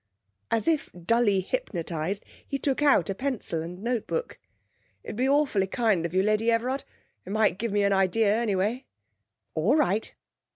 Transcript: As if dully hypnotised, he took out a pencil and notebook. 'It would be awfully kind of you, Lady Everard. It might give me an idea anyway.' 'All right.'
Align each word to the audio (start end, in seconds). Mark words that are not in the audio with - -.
As 0.49 0.67
if 0.67 0.89
dully 0.99 1.41
hypnotised, 1.41 2.25
he 2.47 2.57
took 2.57 2.81
out 2.81 3.07
a 3.11 3.13
pencil 3.13 3.61
and 3.61 3.83
notebook. 3.83 4.39
'It 5.03 5.09
would 5.09 5.15
be 5.15 5.29
awfully 5.29 5.67
kind 5.67 6.07
of 6.07 6.13
you, 6.15 6.23
Lady 6.23 6.49
Everard. 6.49 6.83
It 7.23 7.29
might 7.29 7.59
give 7.59 7.71
me 7.71 7.83
an 7.83 7.93
idea 7.93 8.35
anyway.' 8.35 8.87
'All 9.53 9.75
right.' 9.75 10.11